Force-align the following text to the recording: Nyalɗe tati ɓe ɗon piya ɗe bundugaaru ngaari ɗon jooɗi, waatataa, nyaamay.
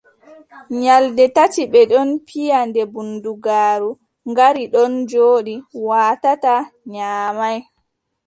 Nyalɗe 0.81 1.23
tati 1.35 1.61
ɓe 1.71 1.81
ɗon 1.91 2.09
piya 2.27 2.59
ɗe 2.73 2.81
bundugaaru 2.93 3.91
ngaari 4.29 4.63
ɗon 4.73 4.93
jooɗi, 5.09 5.53
waatataa, 5.87 6.63
nyaamay. 6.91 7.57